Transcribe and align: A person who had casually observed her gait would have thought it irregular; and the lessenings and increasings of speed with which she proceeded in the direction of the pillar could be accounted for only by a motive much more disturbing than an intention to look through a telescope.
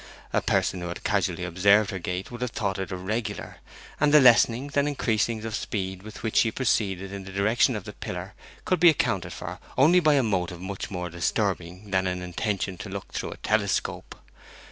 A 0.33 0.41
person 0.41 0.81
who 0.81 0.87
had 0.87 1.03
casually 1.03 1.43
observed 1.43 1.91
her 1.91 1.99
gait 1.99 2.31
would 2.31 2.41
have 2.41 2.49
thought 2.49 2.79
it 2.79 2.91
irregular; 2.91 3.57
and 3.99 4.11
the 4.11 4.19
lessenings 4.19 4.75
and 4.75 4.87
increasings 4.87 5.45
of 5.45 5.53
speed 5.53 6.01
with 6.01 6.23
which 6.23 6.37
she 6.37 6.49
proceeded 6.49 7.13
in 7.13 7.23
the 7.23 7.31
direction 7.31 7.75
of 7.75 7.83
the 7.83 7.93
pillar 7.93 8.33
could 8.65 8.79
be 8.79 8.89
accounted 8.89 9.31
for 9.31 9.59
only 9.77 9.99
by 9.99 10.15
a 10.15 10.23
motive 10.23 10.59
much 10.59 10.89
more 10.89 11.11
disturbing 11.11 11.91
than 11.91 12.07
an 12.07 12.23
intention 12.23 12.79
to 12.79 12.89
look 12.89 13.11
through 13.13 13.29
a 13.29 13.37
telescope. 13.37 14.15